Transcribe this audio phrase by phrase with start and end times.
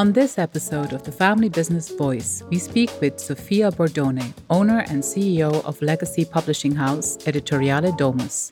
[0.00, 5.02] On this episode of the Family Business Voice, we speak with Sofia Bordone, owner and
[5.02, 8.50] CEO of legacy publishing house Editoriale Domus.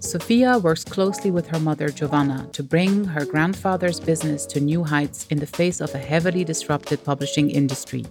[0.00, 5.26] Sofia works closely with her mother Giovanna to bring her grandfather's business to new heights
[5.30, 8.04] in the face of a heavily disrupted publishing industry.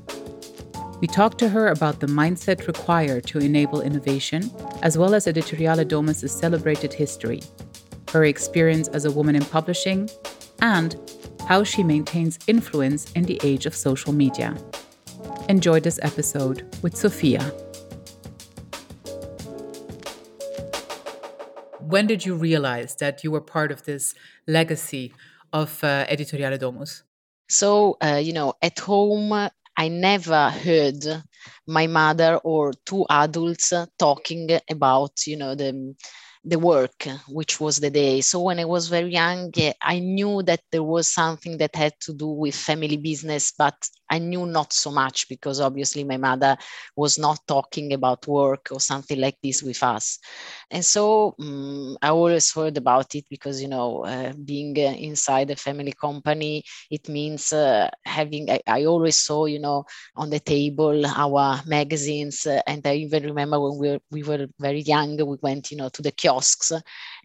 [1.00, 4.50] We talked to her about the mindset required to enable innovation,
[4.82, 7.44] as well as Editoriale Domus' celebrated history,
[8.14, 10.10] her experience as a woman in publishing,
[10.60, 10.96] and
[11.48, 14.54] how she maintains influence in the age of social media.
[15.48, 17.42] Enjoy this episode with Sofia.
[21.80, 24.14] When did you realize that you were part of this
[24.46, 25.14] legacy
[25.54, 27.04] of uh, Editoriale Domus?
[27.48, 31.24] So, uh, you know, at home, I never heard
[31.66, 35.96] my mother or two adults talking about, you know, the
[36.44, 38.22] the work, which was the day.
[38.22, 41.94] So when I was very young, eh, I knew that there was something that had
[42.02, 43.76] to do with family business, but
[44.10, 46.58] I knew not so much because obviously my mother
[46.96, 50.20] was not talking about work or something like this with us.
[50.72, 55.52] And so um, I always heard about it because, you know, uh, being uh, inside
[55.52, 60.40] a family company, it means uh, having, I, I, always saw, you know, on the
[60.40, 62.46] table our magazines.
[62.46, 65.78] Uh, and I even remember when we were, we were very young, we went, you
[65.78, 66.72] know, to the kiosks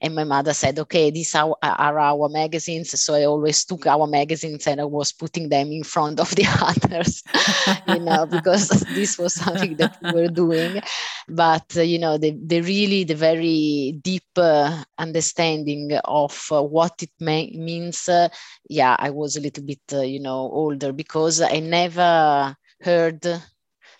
[0.02, 3.00] and my mother said, okay, these are, are our magazines.
[3.00, 6.42] So I always took our magazines and I was putting them in front of the
[6.72, 7.22] others,
[7.86, 10.80] you know, because this was something that we were doing.
[11.28, 17.02] But, uh, you know, the, the really, the very deep uh, understanding of uh, what
[17.02, 18.28] it may, means, uh,
[18.68, 23.26] yeah, I was a little bit, uh, you know, older because I never heard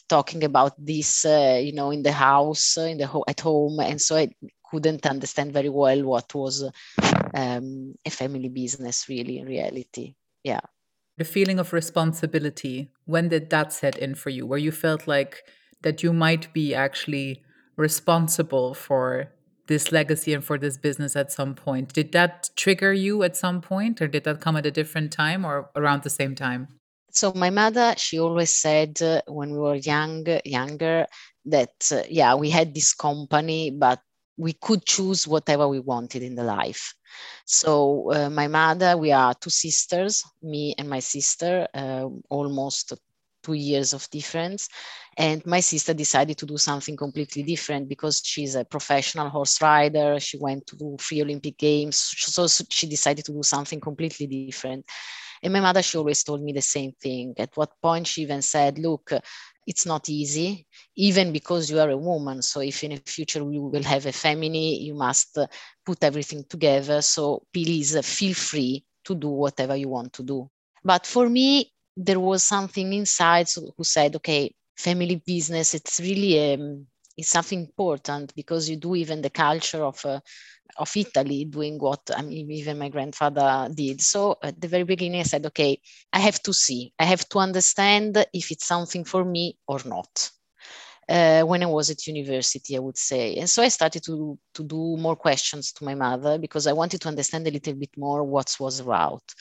[0.09, 3.81] talking about this uh, you know in the house in the ho- at home.
[3.81, 4.29] And so I,
[4.73, 6.65] couldn't understand very well what was
[7.35, 10.15] um, a family business really in reality.
[10.43, 10.61] Yeah
[11.23, 14.45] the feeling of responsibility when did that set in for you?
[14.45, 15.45] Where you felt like
[15.83, 17.45] that you might be actually
[17.77, 19.31] responsible for
[19.69, 21.93] this legacy and for this business at some point.
[21.93, 25.45] Did that trigger you at some point or did that come at a different time
[25.45, 26.67] or around the same time?
[27.13, 31.07] So my mother she always said uh, when we were young younger
[31.45, 34.01] that uh, yeah we had this company but
[34.43, 36.95] we could choose whatever we wanted in the life.
[37.47, 42.95] So uh, my mother, we are two sisters, me and my sister, uh, almost
[43.45, 44.69] two years of difference.
[45.17, 50.19] And my sister decided to do something completely different because she's a professional horse rider.
[50.19, 51.97] She went to do free Olympic Games.
[52.17, 54.85] So she decided to do something completely different.
[55.43, 57.35] And my mother, she always told me the same thing.
[57.37, 59.13] At what point she even said, look,
[59.67, 62.43] it's not easy, even because you are a woman.
[62.43, 65.41] So if in the future we will have a family, you must uh,
[65.85, 67.01] put everything together.
[67.01, 70.49] So please uh, feel free to do whatever you want to do.
[70.85, 76.87] But for me, there was something inside who said, okay, family business, it's really um,
[77.17, 80.21] it's something important because you do even the culture of uh,
[80.79, 84.01] of Italy doing what I mean, even my grandfather did.
[84.01, 85.81] So at the very beginning, I said, okay,
[86.13, 90.31] I have to see, I have to understand if it's something for me or not.
[91.09, 93.35] Uh, when I was at university, I would say.
[93.37, 97.01] And so I started to, to do more questions to my mother because I wanted
[97.03, 99.35] to understand a little bit more what was route.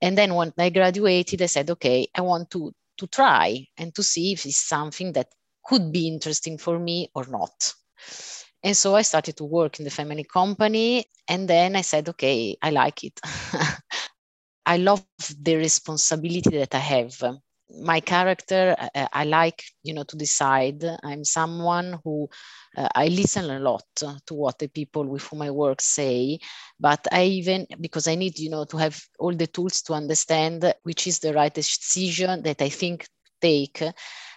[0.00, 4.02] And then when I graduated, I said, okay, I want to, to try and to
[4.02, 5.26] see if it's something that
[5.64, 7.74] could be interesting for me or not.
[8.62, 11.04] And so I started to work in the family company.
[11.28, 13.18] And then I said, okay, I like it.
[14.66, 17.02] I love the responsibility that I have.
[17.62, 20.84] My character, I like, you know, to decide.
[21.02, 22.28] I'm someone who
[22.76, 26.38] uh, I listen a lot to what the people with whom I work say,
[26.78, 30.72] but I even because I need, you know, to have all the tools to understand
[30.82, 33.06] which is the right decision that I think
[33.40, 33.82] take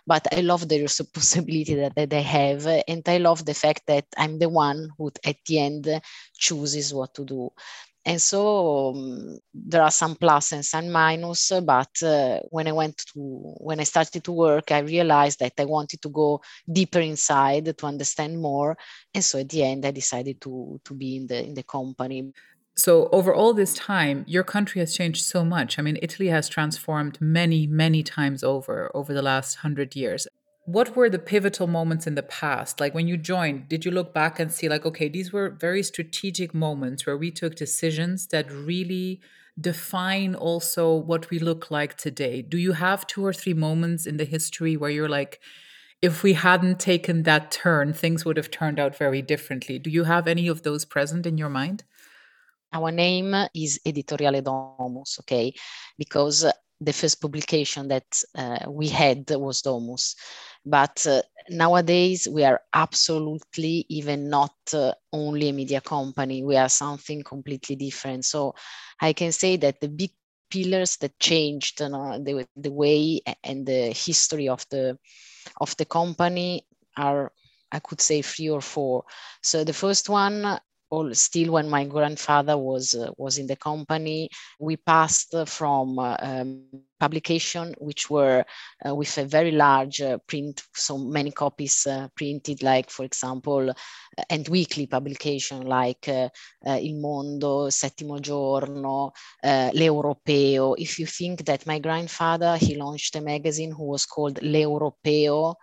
[0.05, 2.65] but I love the responsibility that, that they have.
[2.87, 6.01] And I love the fact that I'm the one who at the end
[6.37, 7.51] chooses what to do.
[8.05, 12.97] And so um, there are some plus and some minus, but uh, when I went
[12.97, 13.19] to,
[13.59, 17.85] when I started to work, I realized that I wanted to go deeper inside to
[17.85, 18.77] understand more.
[19.13, 22.33] And so at the end, I decided to, to be in the, in the company.
[22.75, 25.77] So, over all this time, your country has changed so much.
[25.77, 30.27] I mean, Italy has transformed many, many times over over the last hundred years.
[30.65, 32.79] What were the pivotal moments in the past?
[32.79, 35.83] Like when you joined, did you look back and see, like, okay, these were very
[35.83, 39.19] strategic moments where we took decisions that really
[39.59, 42.41] define also what we look like today?
[42.41, 45.41] Do you have two or three moments in the history where you're like,
[46.01, 49.77] if we hadn't taken that turn, things would have turned out very differently?
[49.77, 51.83] Do you have any of those present in your mind?
[52.73, 55.53] Our name is Editoriale Domus, okay,
[55.97, 56.45] because
[56.81, 58.05] the first publication that
[58.35, 60.15] uh, we had was Domus.
[60.65, 66.69] But uh, nowadays, we are absolutely even not uh, only a media company, we are
[66.69, 68.25] something completely different.
[68.25, 68.55] So
[68.99, 70.11] I can say that the big
[70.49, 74.97] pillars that changed you know, the, the way and the history of the
[75.59, 76.65] of the company
[76.97, 77.31] are
[77.71, 79.03] I could say three or four.
[79.41, 80.59] So the first one
[80.93, 84.29] all still when my grandfather was uh, was in the company
[84.59, 86.63] we passed from uh, um,
[86.99, 88.45] publication which were
[88.85, 93.69] uh, with a very large uh, print so many copies uh, printed like for example
[93.69, 96.07] uh, and weekly publication like
[96.87, 99.11] il mondo settimo giorno
[99.73, 100.75] l'europeo.
[100.77, 105.55] If you think that my grandfather he launched a magazine who was called l'europeo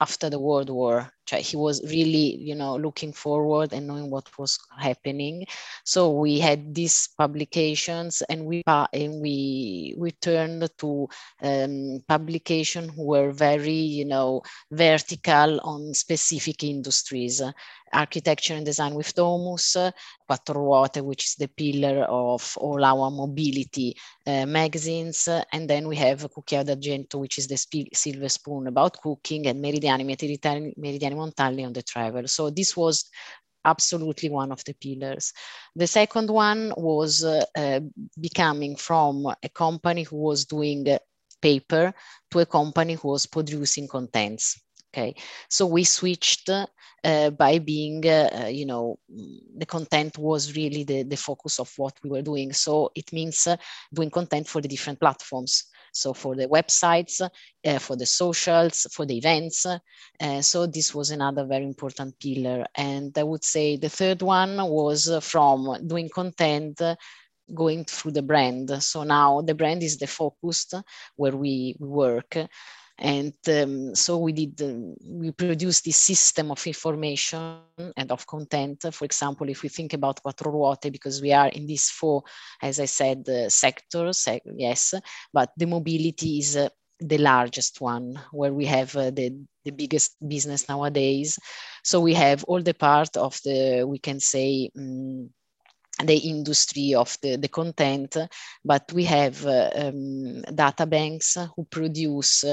[0.00, 4.58] after the world war he was really you know looking forward and knowing what was
[4.78, 5.44] happening
[5.84, 11.08] so we had these publications and we and we we turned to
[11.42, 17.42] um, publication who were very you know vertical on specific industries
[17.92, 19.76] architecture and design with Domus,
[20.26, 23.96] Quattro Ruote, which is the pillar of all our mobility
[24.26, 25.28] uh, magazines.
[25.52, 30.04] And then we have Cucchiaio d'Argento, which is the silver spoon about cooking, and Meridiani,
[30.04, 32.28] Meridiani Montali on the travel.
[32.28, 33.10] So this was
[33.64, 35.32] absolutely one of the pillars.
[35.74, 37.80] The second one was uh, uh,
[38.20, 40.86] becoming from a company who was doing
[41.42, 41.92] paper
[42.30, 44.60] to a company who was producing contents.
[44.94, 45.14] Okay,
[45.50, 48.98] so we switched uh, by being, uh, you know,
[49.58, 52.52] the content was really the, the focus of what we were doing.
[52.52, 53.56] So it means uh,
[53.92, 55.64] doing content for the different platforms.
[55.96, 59.66] So for the websites, uh, for the socials, for the events.
[59.66, 62.66] Uh, so this was another very important pillar.
[62.74, 66.80] And I would say the third one was from doing content
[67.54, 68.82] going through the brand.
[68.82, 70.66] So now the brand is the focus
[71.16, 72.36] where we work.
[72.98, 77.60] And um, so we did, uh, we produced this system of information
[77.96, 78.86] and of content.
[78.90, 82.22] For example, if we think about Quattro Ruote, because we are in these four,
[82.62, 84.94] as I said, uh, sectors, uh, yes,
[85.32, 90.16] but the mobility is uh, the largest one where we have uh, the, the biggest
[90.26, 91.38] business nowadays.
[91.84, 95.28] So we have all the part of the, we can say, um,
[96.04, 98.16] the industry of the, the content,
[98.64, 102.44] but we have uh, um, data banks who produce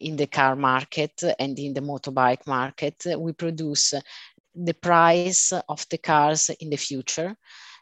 [0.00, 3.02] in the car market and in the motorbike market.
[3.16, 3.94] We produce
[4.54, 7.34] the price of the cars in the future.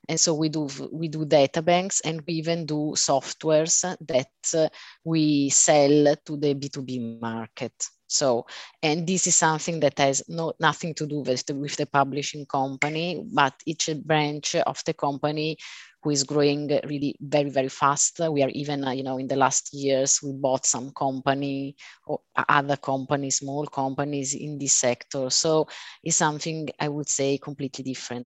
[0.08, 4.70] And so we do we do data banks and we even do softwares that
[5.04, 7.74] we sell to the B2B market.
[8.08, 8.46] So,
[8.82, 12.46] and this is something that has no, nothing to do with the, with the publishing
[12.46, 15.58] company, but each branch of the company
[16.02, 18.18] who is growing really very, very fast.
[18.18, 22.20] We are even, uh, you know, in the last years, we bought some company or
[22.48, 25.28] other companies, small companies in this sector.
[25.28, 25.68] So
[26.02, 28.26] it's something I would say completely different.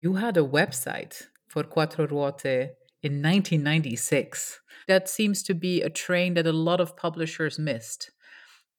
[0.00, 2.70] You had a website for Quattro Ruote
[3.02, 4.60] in 1996.
[4.88, 8.10] That seems to be a train that a lot of publishers missed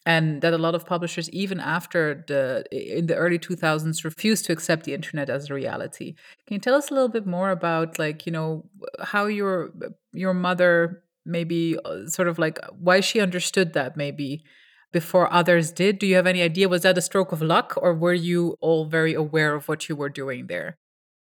[0.08, 4.54] and that a lot of publishers even after the in the early 2000s refused to
[4.54, 6.16] accept the internet as a reality.
[6.48, 8.64] Can you tell us a little bit more about like you know
[9.04, 9.74] how your
[10.14, 14.46] your mother maybe uh, sort of like why she understood that maybe
[14.94, 16.00] before others did?
[16.00, 16.70] Do you have any idea?
[16.70, 19.98] Was that a stroke of luck or were you all very aware of what you
[19.98, 20.78] were doing there?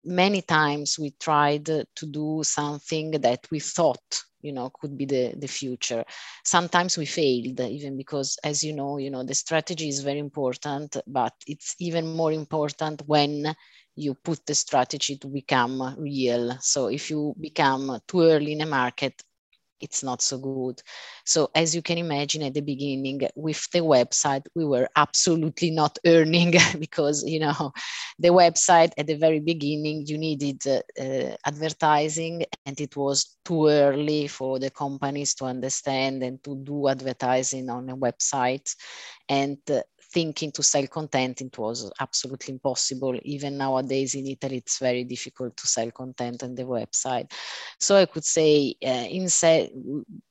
[0.02, 5.34] Many times we tried to do something that we thought you know could be the
[5.37, 6.04] the future.
[6.44, 10.96] Sometimes we failed even because as you know you know the strategy is very important
[11.06, 13.54] but it's even more important when
[13.96, 16.56] you put the strategy to become real.
[16.61, 19.22] So if you become too early in a market
[19.83, 20.81] it's not so good.
[21.25, 25.99] So as you can imagine at the beginning with the website, we were absolutely not
[26.07, 27.73] earning because, you know,
[28.19, 33.69] the website at the very beginning, you needed uh, uh, advertising and it was too
[33.69, 38.75] early for the companies to understand and to do advertising on a website.
[39.29, 43.19] And uh, thinking to sell content, it was absolutely impossible.
[43.23, 47.33] Even nowadays in Italy, it's very difficult to sell content on the website.
[47.81, 49.71] So I could say, uh, instead,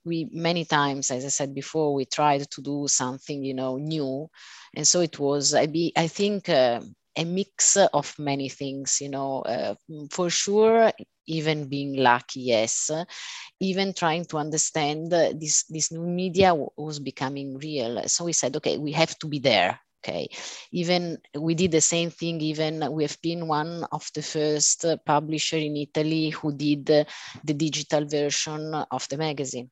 [0.06, 4.30] we many times, as I said before, we tried to do something, you know, new,
[4.76, 5.54] and so it was.
[5.54, 6.50] I be, I think.
[6.50, 6.82] Uh,
[7.18, 9.76] a mix of many things you know uh,
[10.12, 10.94] for sure
[11.32, 12.92] even being lucky yes.
[13.60, 18.04] Even trying to understand this this new media was becoming real.
[18.08, 20.28] So we said okay we have to be there okay?
[20.72, 25.58] Even we did the same thing even we have been one of the first publisher
[25.58, 29.70] in italy who did the digital version of the magazine.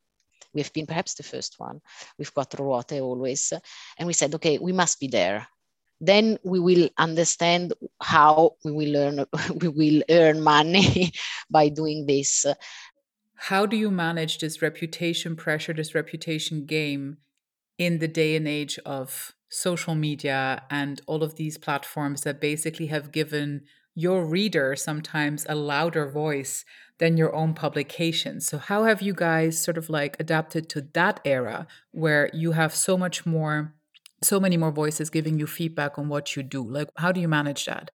[0.53, 1.81] We have been perhaps the first one.
[2.17, 3.53] With quattro ruote always.
[3.97, 5.47] And we said okay we must be there
[6.01, 9.25] then we will understand how we will learn
[9.61, 11.11] we will earn money
[11.49, 12.45] by doing this
[13.35, 17.17] how do you manage this reputation pressure this reputation game
[17.77, 22.87] in the day and age of social media and all of these platforms that basically
[22.87, 23.61] have given
[23.95, 26.63] your reader sometimes a louder voice
[26.99, 28.39] than your own publication.
[28.39, 32.75] So, how have you guys sort of like adapted to that era where you have
[32.75, 33.73] so much more
[34.21, 37.27] so many more voices giving you feedback on what you do like how do you
[37.27, 37.91] manage that?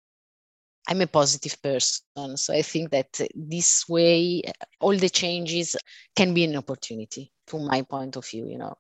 [0.89, 4.51] I'm a positive person so i think that uh, this way uh,
[4.81, 5.77] all the changes
[6.17, 8.75] can be an opportunity to my point of view you know.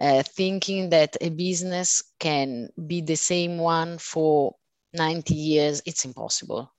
[0.00, 4.54] Uh, thinking that a business can be the same one for
[4.92, 6.72] 90 years it's impossible.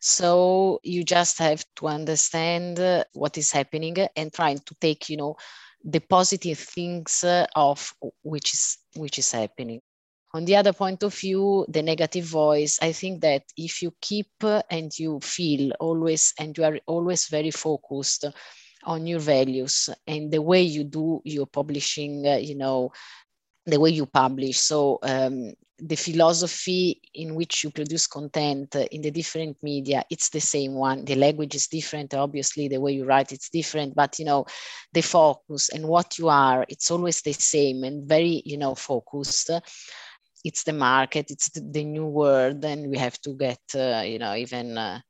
[0.00, 5.16] So you just have to understand uh, what is happening and trying to take you
[5.16, 5.36] know
[5.84, 9.80] the positive things uh, of which is which is happening.
[10.32, 14.30] On the other point of view the negative voice i think that if you keep
[14.42, 18.24] uh, and you feel always and you are always very focused
[18.84, 22.90] on your values and the way you do your publishing uh, you know
[23.66, 24.58] the way you publish.
[24.58, 30.40] So um, the philosophy in which you produce content in the different media it's the
[30.40, 31.04] same one.
[31.04, 32.68] The language is different obviously.
[32.68, 33.94] The way you write it's different.
[33.94, 34.46] But you know
[34.92, 39.50] the focus and what you are it's always the same and very you know focused.
[40.44, 44.34] It's the market it's the, new world and we have to get uh, you know
[44.34, 45.00] even uh,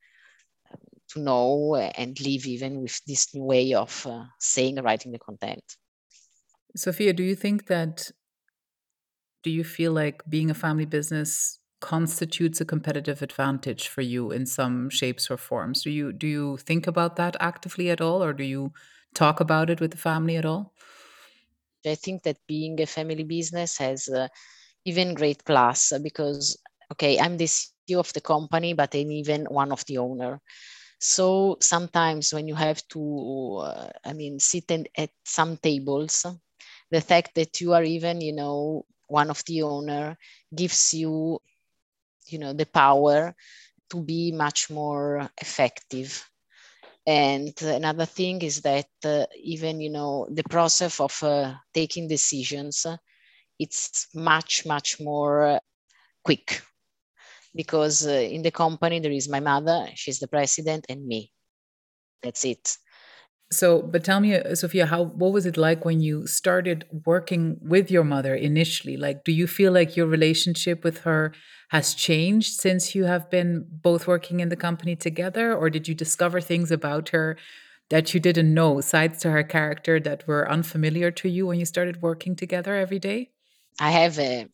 [1.10, 5.64] to know and live even with this new way of uh, saying writing the content.
[6.76, 8.10] Sofia do you think that
[9.44, 14.46] do you feel like being a family business constitutes a competitive advantage for you in
[14.46, 15.82] some shapes or forms?
[15.82, 18.72] Do you do you think about that actively at all or do you
[19.14, 20.72] talk about it with the family at all?
[21.86, 24.28] I think that being a family business has uh,
[24.86, 26.56] even great plus because
[26.92, 30.40] okay i'm the ceo of the company but i'm even one of the owner.
[31.00, 33.02] So sometimes when you have to
[33.60, 36.24] uh, i mean sit in, at some tables
[36.90, 40.16] the fact that you are even you know one of the owner
[40.54, 41.40] gives you
[42.28, 43.34] you know the power
[43.90, 46.28] to be much more effective.
[47.06, 52.86] And another thing is that uh, even you know the process of uh, taking decisions
[53.58, 55.60] it's much much more
[56.24, 56.62] quick.
[57.54, 61.32] Because uh, in the company there is my mother she's the president and me.
[62.22, 62.76] That's it
[63.50, 67.58] so, but tell me, uh, Sofia, how what was it like when you started working
[67.60, 68.96] with your mother initially?
[68.96, 71.32] Like, do you feel like your relationship with her
[71.70, 75.94] has changed since you have been both working in the company together, or did you
[75.94, 77.36] discover things about her
[77.90, 81.66] that you didn't know, sides to her character that were unfamiliar to you when you
[81.66, 83.30] started working together every day?
[83.78, 84.48] I have a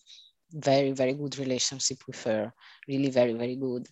[0.53, 2.53] very very good relationship with her,
[2.89, 3.87] really very very good,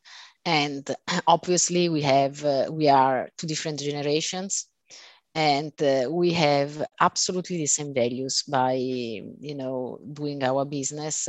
[0.44, 0.88] and
[1.26, 4.66] obviously we have uh, we are two different generations
[5.38, 11.28] and uh, we have absolutely the same values by you know doing our business.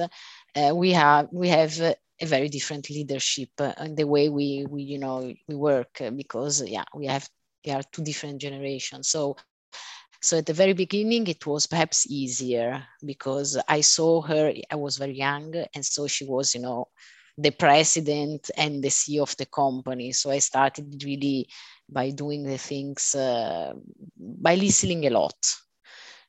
[0.55, 4.99] Uh, we have we have a very different leadership and the way we we you
[4.99, 7.29] know we work because yeah we have
[7.65, 9.09] we are two different generations.
[9.09, 9.37] So
[10.21, 14.97] so at the very beginning it was perhaps easier because i saw her i was
[14.97, 16.87] very young and so she was you know
[17.37, 20.11] the president and the ceo of the company.
[20.11, 21.47] So i started really
[21.91, 23.73] by doing the things, uh,
[24.17, 25.35] by listening a lot.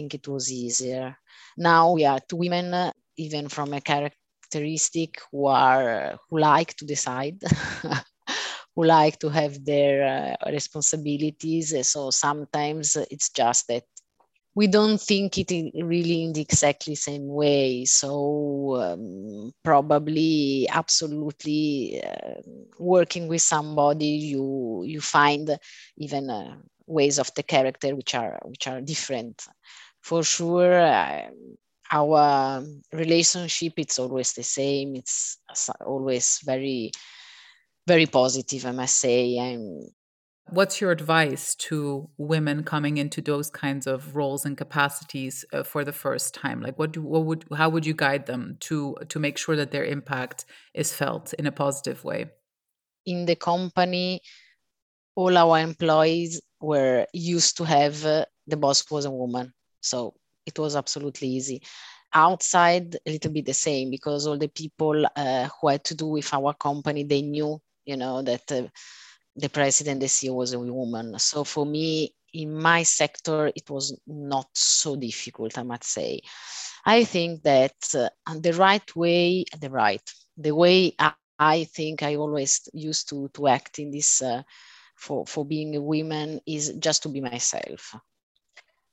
[0.52, 1.18] easier.
[1.20, 2.68] Now we are two women,
[3.18, 7.38] even from a characteristic who are who like to decide
[8.76, 11.74] who like to have their uh, responsibilities.
[11.88, 13.84] So sometimes it's just that
[14.56, 15.52] we don't think it
[15.84, 17.86] really in the exactly same way.
[17.86, 22.42] So um, probably, absolutely, uh,
[22.80, 25.58] working with somebody, you you find
[25.98, 29.42] even uh, ways of the character which are which are different.
[30.02, 31.30] For sure, uh,
[31.92, 34.96] our relationship it's always the same.
[34.96, 35.38] It's
[35.86, 36.92] always very
[37.88, 39.38] very positive, I must say.
[39.38, 39.90] And
[40.50, 45.86] What's your advice to women coming into those kinds of roles and capacities uh, for
[45.86, 46.62] the first time?
[46.62, 49.72] Like, what do what would how would you guide them to to make sure that
[49.72, 52.32] their impact is felt in a positive way?
[53.06, 54.22] In the company,
[55.16, 60.14] all our employees were used to have uh, the boss was a woman, so
[60.46, 61.62] it was absolutely easy.
[62.14, 66.08] Outside, a little bit the same because all the people uh, who had to do
[66.08, 68.64] with our company, they knew, you know, that uh,
[69.36, 71.18] the president, the CEO was a woman.
[71.20, 76.22] So for me, in my sector, it was not so difficult, I must say.
[76.86, 78.10] I think that uh,
[78.40, 80.02] the right way, the right,
[80.38, 84.44] the way I, I, think I always used to, to act in this uh,
[84.96, 87.96] for, for being a woman is just to be myself.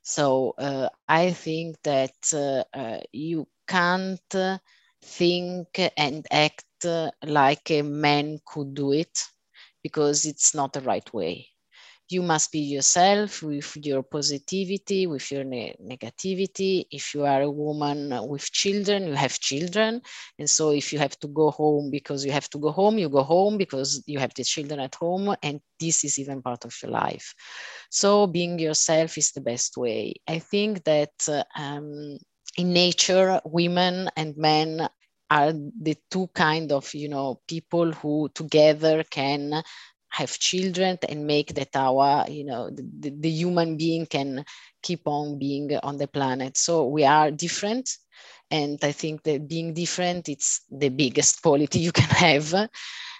[0.03, 4.19] So uh, I think that uh, uh, you can't
[5.03, 5.67] think
[5.97, 9.19] and act like a man could do it
[9.83, 11.47] because it's not the right way.
[12.09, 16.85] You must be yourself with your positivity, with your ne- negativity.
[16.91, 20.01] If you are a woman with children, you have children.
[20.37, 23.09] And so if you have to go home because you have to go home, you
[23.09, 25.35] go home because you have the children at home.
[25.41, 27.33] And this is even part of your life.
[27.89, 30.15] So being yourself is the best way.
[30.27, 31.13] I think that
[31.57, 32.17] um,
[32.57, 34.87] in nature, women and men
[35.31, 39.63] are the two kind of you know people who together can
[40.09, 44.43] have children and make that our you know the, the, human being can
[44.83, 46.57] keep on being on the planet.
[46.57, 47.89] So we are different
[48.51, 52.69] and i think that being different it's the biggest quality you can have.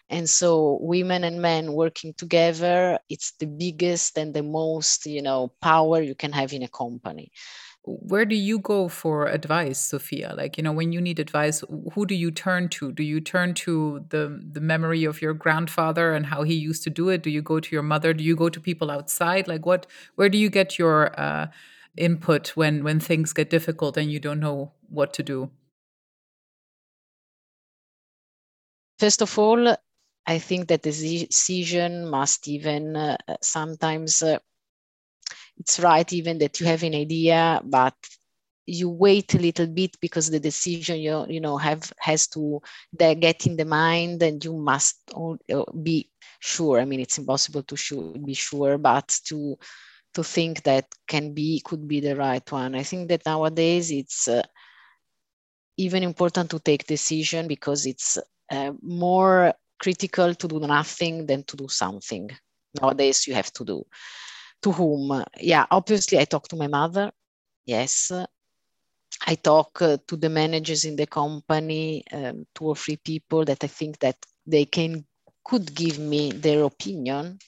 [0.10, 5.54] And so women and men working together it's the biggest and the most you know
[5.62, 7.32] power you can have in a company
[7.84, 10.34] where do you go for advice sofia?
[10.38, 12.92] Like you know when you need advice who do you turn to?
[12.92, 16.90] Do you turn to the the memory of your grandfather and how he used to
[16.90, 17.24] do it?
[17.24, 18.14] Do you go to your mother?
[18.14, 19.48] Do you go to people outside?
[19.48, 21.48] Like what where do you get your uh,
[21.98, 25.50] input when when things get difficult and you don't know what to do?
[29.00, 29.76] First of all
[30.28, 34.38] i think that the decision must even uh, sometimes uh,
[35.62, 37.96] it's right even that you have an idea, but
[38.68, 42.62] you wait a little bit because the decision you you know have has to
[42.98, 46.80] get in the mind and you must uh, be sure.
[46.80, 47.76] I mean it's impossible to
[48.20, 49.58] be sure but to
[50.16, 52.76] to think that can be could be the right one.
[52.76, 54.44] I think that nowadays it's uh,
[55.78, 58.18] even important to take decision because it's
[58.52, 62.30] uh, more critical to do nothing than to do something.
[62.80, 63.86] Nowadays you have to do
[64.62, 65.24] to whom?
[65.40, 67.12] Yeah, obviously, I talk to my mother.
[67.66, 68.12] Yes.
[69.28, 73.64] I talk uh, to the managers in the company, um, two or three people that
[73.64, 75.06] I think that they can
[75.44, 77.40] could give me their opinion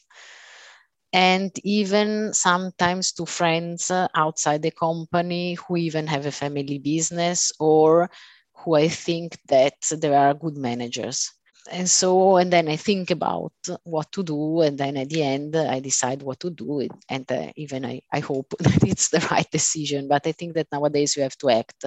[1.13, 7.52] and even sometimes to friends uh, outside the company who even have a family business
[7.60, 8.10] or
[8.56, 11.32] who I think that there are good managers
[11.71, 15.56] and so and then i think about what to do and then at the end
[15.56, 19.49] i decide what to do and uh, even I, I hope that it's the right
[19.49, 20.08] decision.
[20.08, 21.86] But i think that nowadays you have to act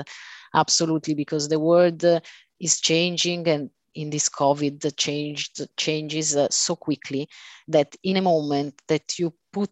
[0.55, 2.05] absolutely because the world
[2.61, 7.29] is changing and in this covid changed changes uh, so quickly
[7.69, 9.71] that in a moment that you put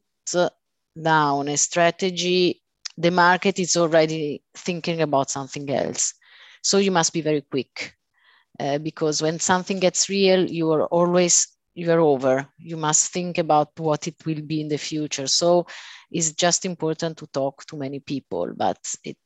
[1.02, 2.62] down a strategy
[2.96, 6.14] the market is already thinking about something else.
[6.62, 7.94] So you must be very quick
[8.60, 12.46] uh, because when something gets real, you are always you are over.
[12.58, 15.26] You must think about what it will be in the future.
[15.26, 15.66] So
[16.10, 19.16] it's just important to talk to many people, but it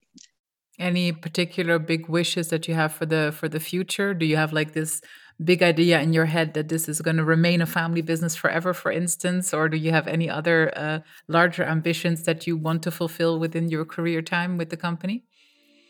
[0.79, 4.53] any particular big wishes that you have for the for the future do you have
[4.53, 5.01] like this
[5.43, 8.73] big idea in your head that this is going to remain a family business forever
[8.73, 12.91] for instance or do you have any other uh, larger ambitions that you want to
[12.91, 15.25] fulfill within your career time with the company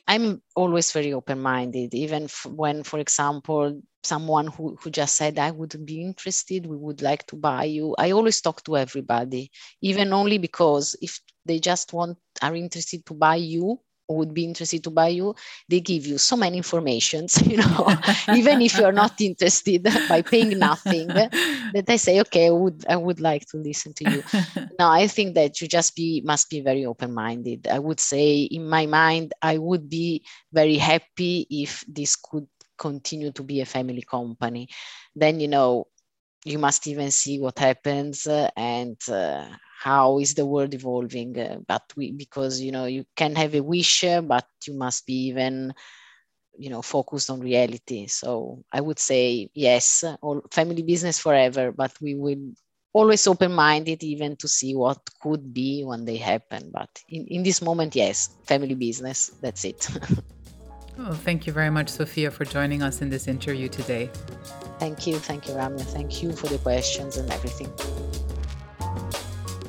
[0.09, 5.39] I'm always very open minded, even f- when, for example, someone who, who just said,
[5.39, 7.95] I would be interested, we would like to buy you.
[7.99, 9.51] I always talk to everybody,
[9.83, 14.83] even only because if they just want, are interested to buy you, would be interested
[14.83, 15.35] to buy you
[15.69, 17.89] they give you so many informations you know
[18.35, 22.97] even if you're not interested by paying nothing that i say okay i would i
[22.97, 24.23] would like to listen to you.
[24.79, 28.43] Now i think that you just be must be very open minded i would say
[28.43, 32.47] in my mind i would be very happy if this could
[32.79, 34.69] continue to be a family company.
[35.15, 35.89] Then you know
[36.45, 41.59] you must even see what happens uh, and uh, how is the world evolving uh,
[41.69, 45.29] but we because you know you can have a wish uh, but you must be
[45.31, 45.73] even
[46.59, 48.09] you know focused on reality.
[48.09, 52.53] So i would say yes all family business forever but we will
[52.93, 56.71] always open minded even to see what could be when they happen.
[56.73, 59.89] But in, in this moment yes family business that's it.
[61.01, 64.11] Oh, thank you very much sofia for joining us in this interview today.
[64.81, 65.87] Thank you thank you ramya.
[65.87, 67.71] Thank you for the questions and everything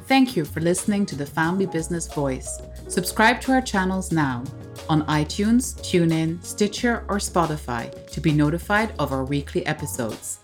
[0.10, 2.60] Thank you for listening to the Family Business Voice.
[2.88, 4.44] Subscribe to our channels now
[4.90, 10.40] on iTunes, TuneIn, Stitcher, or Spotify to be notified of our weekly episodes.